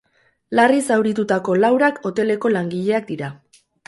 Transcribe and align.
Larri 0.59 0.79
zauritutako 0.95 1.57
laurak 1.63 1.99
hoteleko 2.11 2.51
langileak 2.55 3.05
dira. 3.11 3.29